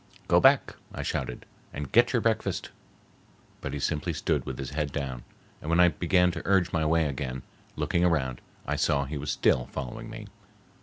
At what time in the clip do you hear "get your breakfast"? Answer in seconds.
1.91-2.71